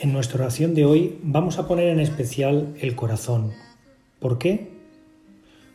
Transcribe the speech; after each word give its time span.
En 0.00 0.14
nuestra 0.14 0.38
oración 0.38 0.74
de 0.74 0.86
hoy 0.86 1.18
vamos 1.22 1.58
a 1.58 1.68
poner 1.68 1.88
en 1.88 2.00
especial 2.00 2.74
el 2.80 2.96
corazón. 2.96 3.52
¿Por 4.18 4.38
qué? 4.38 4.70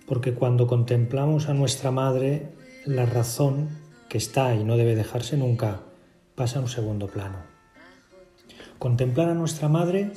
Porque 0.07 0.33
cuando 0.33 0.65
contemplamos 0.65 1.47
a 1.47 1.53
nuestra 1.53 1.91
Madre, 1.91 2.47
la 2.85 3.05
razón, 3.05 3.69
que 4.09 4.17
está 4.17 4.55
y 4.55 4.63
no 4.63 4.77
debe 4.77 4.95
dejarse 4.95 5.37
nunca, 5.37 5.81
pasa 6.33 6.57
a 6.57 6.63
un 6.63 6.69
segundo 6.69 7.05
plano. 7.05 7.37
Contemplar 8.79 9.29
a 9.29 9.35
nuestra 9.35 9.69
Madre 9.69 10.13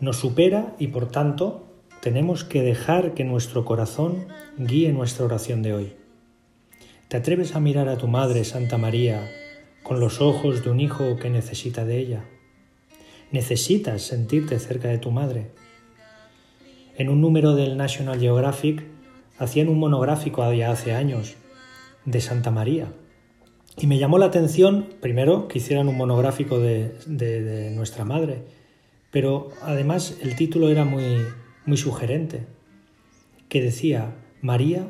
nos 0.00 0.16
supera 0.16 0.74
y 0.80 0.88
por 0.88 1.12
tanto 1.12 1.64
tenemos 2.00 2.42
que 2.42 2.62
dejar 2.62 3.14
que 3.14 3.22
nuestro 3.22 3.64
corazón 3.64 4.26
guíe 4.58 4.92
nuestra 4.92 5.24
oración 5.24 5.62
de 5.62 5.72
hoy. 5.72 5.92
¿Te 7.06 7.16
atreves 7.16 7.54
a 7.54 7.60
mirar 7.60 7.88
a 7.88 7.96
tu 7.96 8.08
Madre, 8.08 8.42
Santa 8.42 8.76
María, 8.76 9.30
con 9.84 10.00
los 10.00 10.20
ojos 10.20 10.64
de 10.64 10.70
un 10.70 10.80
hijo 10.80 11.14
que 11.14 11.30
necesita 11.30 11.84
de 11.84 11.98
ella? 11.98 12.24
Necesitas 13.32 14.02
sentirte 14.02 14.58
cerca 14.58 14.88
de 14.88 14.98
tu 14.98 15.10
madre. 15.10 15.50
En 16.96 17.08
un 17.08 17.20
número 17.20 17.56
del 17.56 17.76
National 17.76 18.20
Geographic 18.20 18.84
hacían 19.38 19.68
un 19.68 19.78
monográfico 19.78 20.52
ya 20.52 20.70
hace 20.70 20.92
años 20.92 21.34
de 22.04 22.20
Santa 22.20 22.50
María. 22.50 22.92
Y 23.78 23.86
me 23.86 23.98
llamó 23.98 24.18
la 24.18 24.26
atención, 24.26 24.86
primero, 25.00 25.48
que 25.48 25.58
hicieran 25.58 25.88
un 25.88 25.96
monográfico 25.96 26.58
de, 26.58 26.94
de, 27.06 27.70
nuestra 27.70 28.04
madre, 28.04 28.42
pero 29.10 29.48
además 29.62 30.18
el 30.20 30.36
título 30.36 30.68
era 30.68 30.84
muy, 30.84 31.24
muy 31.64 31.78
sugerente, 31.78 32.44
que 33.48 33.62
decía, 33.62 34.14
María, 34.42 34.86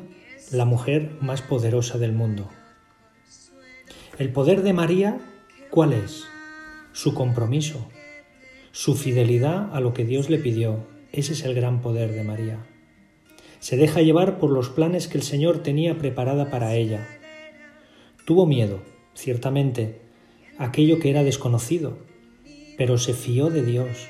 la 0.51 0.65
mujer 0.65 1.11
más 1.21 1.41
poderosa 1.41 1.97
del 1.97 2.11
mundo. 2.11 2.49
El 4.19 4.31
poder 4.33 4.63
de 4.63 4.73
María, 4.73 5.17
¿cuál 5.69 5.93
es? 5.93 6.25
Su 6.91 7.13
compromiso, 7.13 7.87
su 8.73 8.95
fidelidad 8.95 9.69
a 9.75 9.79
lo 9.81 9.93
que 9.93 10.03
Dios 10.03 10.31
le 10.31 10.39
pidió. 10.39 10.87
Ese 11.11 11.33
es 11.33 11.45
el 11.45 11.53
gran 11.53 11.83
poder 11.83 12.11
de 12.11 12.23
María. 12.23 12.65
Se 13.59 13.77
deja 13.77 14.01
llevar 14.01 14.39
por 14.39 14.49
los 14.49 14.69
planes 14.69 15.07
que 15.07 15.19
el 15.19 15.23
Señor 15.23 15.59
tenía 15.59 15.99
preparada 15.99 16.49
para 16.49 16.73
ella. 16.73 17.07
Tuvo 18.25 18.47
miedo, 18.47 18.81
ciertamente, 19.13 20.01
aquello 20.57 20.97
que 20.97 21.11
era 21.11 21.23
desconocido, 21.23 21.99
pero 22.75 22.97
se 22.97 23.13
fió 23.13 23.51
de 23.51 23.63
Dios. 23.63 24.07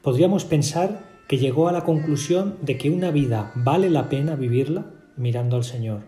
Podríamos 0.00 0.46
pensar 0.46 1.04
que 1.28 1.36
llegó 1.36 1.68
a 1.68 1.72
la 1.72 1.84
conclusión 1.84 2.56
de 2.62 2.78
que 2.78 2.88
una 2.88 3.10
vida 3.10 3.52
vale 3.54 3.90
la 3.90 4.08
pena 4.08 4.36
vivirla 4.36 4.86
mirando 5.18 5.56
al 5.56 5.64
Señor, 5.64 6.00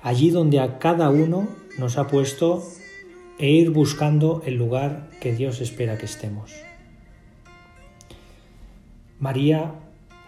allí 0.00 0.30
donde 0.30 0.60
a 0.60 0.78
cada 0.78 1.10
uno 1.10 1.46
nos 1.78 1.98
ha 1.98 2.06
puesto 2.06 2.62
e 3.42 3.50
ir 3.50 3.70
buscando 3.70 4.40
el 4.46 4.54
lugar 4.54 5.08
que 5.20 5.34
Dios 5.34 5.60
espera 5.60 5.98
que 5.98 6.06
estemos. 6.06 6.52
María 9.18 9.74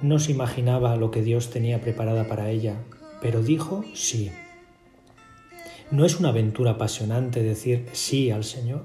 no 0.01 0.19
se 0.19 0.33
imaginaba 0.33 0.97
lo 0.97 1.13
que 1.13 1.23
Dios 1.23 1.51
tenía 1.51 1.81
preparada 1.81 2.27
para 2.27 2.51
ella, 2.51 2.75
pero 3.23 3.41
dijo 3.41 3.85
sí. 3.95 4.33
¿No 5.93 6.05
es 6.05 6.19
una 6.19 6.31
aventura 6.31 6.73
apasionante 6.73 7.45
decir 7.45 7.87
sí 7.93 8.33
al 8.33 8.43
Señor? 8.43 8.83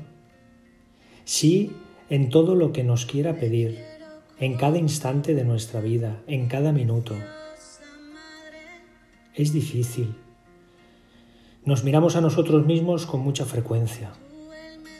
Sí 1.26 1.72
en 2.12 2.30
todo 2.30 2.54
lo 2.54 2.72
que 2.72 2.84
nos 2.84 3.08
quiera 3.08 3.40
pedir, 3.40 3.80
en 4.40 4.58
cada 4.58 4.78
instante 4.78 5.34
de 5.34 5.44
nuestra 5.44 5.82
vida, 5.82 6.22
en 6.28 6.48
cada 6.48 6.72
minuto. 6.72 7.16
Es 9.34 9.54
difícil, 9.54 10.14
nos 11.66 11.84
miramos 11.84 12.16
a 12.16 12.22
nosotros 12.22 12.66
mismos 12.66 13.06
con 13.06 13.20
mucha 13.22 13.46
frecuencia, 13.46 14.12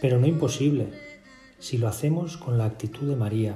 pero 0.02 0.20
no 0.20 0.28
imposible 0.28 0.88
si 1.58 1.78
lo 1.78 1.88
hacemos 1.88 2.38
con 2.38 2.58
la 2.58 2.66
actitud 2.66 3.08
de 3.08 3.16
María, 3.16 3.56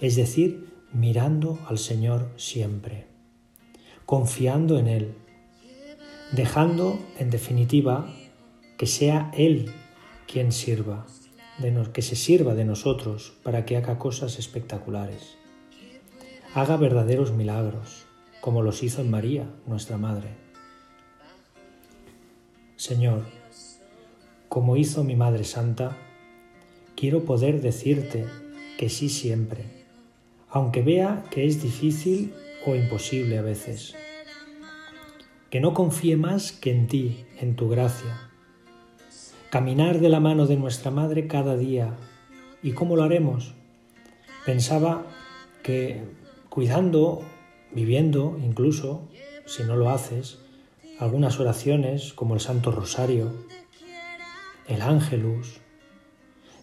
es 0.00 0.16
decir, 0.16 0.72
mirando 0.92 1.58
al 1.66 1.78
Señor 1.78 2.30
siempre, 2.36 3.06
confiando 4.06 4.78
en 4.78 4.88
Él, 4.88 5.14
dejando, 6.32 6.98
en 7.18 7.30
definitiva, 7.30 8.12
que 8.76 8.86
sea 8.86 9.30
Él 9.34 9.72
quien 10.26 10.52
sirva, 10.52 11.06
que 11.92 12.02
se 12.02 12.16
sirva 12.16 12.54
de 12.54 12.64
nosotros 12.64 13.34
para 13.42 13.64
que 13.64 13.76
haga 13.76 13.98
cosas 13.98 14.38
espectaculares, 14.38 15.36
haga 16.54 16.76
verdaderos 16.76 17.32
milagros, 17.32 18.06
como 18.40 18.62
los 18.62 18.82
hizo 18.82 19.02
en 19.02 19.10
María, 19.10 19.50
nuestra 19.66 19.98
Madre. 19.98 20.47
Señor, 22.78 23.24
como 24.48 24.76
hizo 24.76 25.02
mi 25.02 25.16
Madre 25.16 25.42
Santa, 25.42 25.96
quiero 26.94 27.24
poder 27.24 27.60
decirte 27.60 28.24
que 28.78 28.88
sí 28.88 29.08
siempre, 29.08 29.64
aunque 30.48 30.82
vea 30.82 31.24
que 31.28 31.44
es 31.44 31.60
difícil 31.60 32.32
o 32.64 32.76
imposible 32.76 33.36
a 33.36 33.42
veces. 33.42 33.96
Que 35.50 35.58
no 35.58 35.74
confíe 35.74 36.16
más 36.16 36.52
que 36.52 36.70
en 36.70 36.86
ti, 36.86 37.24
en 37.40 37.56
tu 37.56 37.68
gracia. 37.68 38.30
Caminar 39.50 39.98
de 39.98 40.10
la 40.10 40.20
mano 40.20 40.46
de 40.46 40.56
nuestra 40.56 40.92
Madre 40.92 41.26
cada 41.26 41.56
día. 41.56 41.96
¿Y 42.62 42.74
cómo 42.74 42.94
lo 42.94 43.02
haremos? 43.02 43.54
Pensaba 44.46 45.04
que 45.64 46.04
cuidando, 46.48 47.22
viviendo 47.72 48.38
incluso, 48.40 49.08
si 49.46 49.64
no 49.64 49.74
lo 49.74 49.90
haces, 49.90 50.38
algunas 50.98 51.38
oraciones 51.38 52.12
como 52.12 52.34
el 52.34 52.40
Santo 52.40 52.72
Rosario, 52.72 53.32
el 54.66 54.82
Ángelus, 54.82 55.60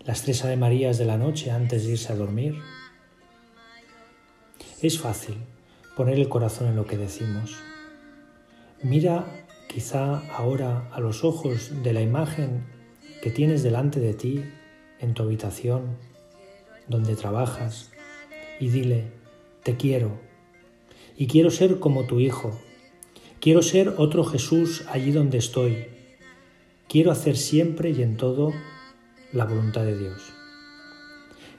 las 0.04 0.24
tres 0.24 0.44
Ave 0.44 0.58
Marías 0.58 0.98
de 0.98 1.06
la 1.06 1.18
noche 1.18 1.52
antes 1.52 1.86
de 1.86 1.94
irse 1.94 2.12
a 2.12 2.18
dormir. 2.18 2.56
Es 4.82 5.00
fácil 5.00 5.38
poner 5.96 6.20
el 6.20 6.28
corazón 6.28 6.68
en 6.68 6.76
lo 6.76 6.86
que 6.86 6.98
decimos. 6.98 7.56
Mira 8.84 9.48
quizá 9.70 10.20
ahora 10.36 10.90
a 10.92 11.00
los 11.00 11.24
ojos 11.24 11.82
de 11.82 11.94
la 11.94 12.02
imagen 12.02 12.66
que 13.22 13.32
tienes 13.32 13.64
delante 13.64 14.02
de 14.02 14.14
ti 14.14 14.44
en 15.00 15.14
tu 15.14 15.24
habitación, 15.24 15.98
donde 16.88 17.16
trabajas, 17.16 17.92
y 18.60 18.70
dile, 18.70 19.12
te 19.64 19.78
quiero, 19.78 20.20
y 21.18 21.28
quiero 21.28 21.50
ser 21.50 21.80
como 21.80 22.04
tu 22.04 22.20
hijo, 22.20 22.60
Quiero 23.46 23.62
ser 23.62 23.94
otro 23.98 24.24
Jesús 24.24 24.86
allí 24.92 25.12
donde 25.12 25.38
estoy. 25.38 25.86
Quiero 26.90 27.12
hacer 27.12 27.38
siempre 27.38 27.92
y 27.92 28.02
en 28.02 28.18
todo 28.18 28.52
la 29.32 29.46
voluntad 29.46 29.86
de 29.86 29.96
Dios. 29.96 30.34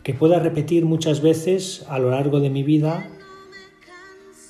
Que 0.02 0.12
pueda 0.12 0.40
repetir 0.40 0.84
muchas 0.84 1.22
veces 1.22 1.84
a 1.88 2.00
lo 2.00 2.10
largo 2.10 2.40
de 2.40 2.50
mi 2.50 2.64
vida 2.64 3.08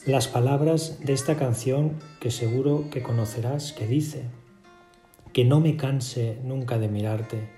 las 0.07 0.29
palabras 0.29 0.99
de 1.05 1.13
esta 1.13 1.37
canción 1.37 1.99
que 2.21 2.31
seguro 2.31 2.87
que 2.91 3.03
conocerás, 3.03 3.75
que 3.75 3.87
dice, 3.87 4.23
que 5.35 5.45
no 5.45 5.61
me 5.61 5.77
canse 5.77 6.39
nunca 6.43 6.79
de 6.79 6.89
mirarte 6.89 7.51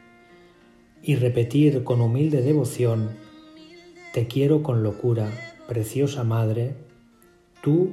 y 1.05 1.15
repetir 1.15 1.85
con 1.85 2.01
humilde 2.01 2.43
devoción, 2.43 3.11
te 4.13 4.27
quiero 4.27 4.65
con 4.65 4.83
locura, 4.83 5.31
preciosa 5.69 6.25
Madre, 6.25 6.75
tú 7.63 7.93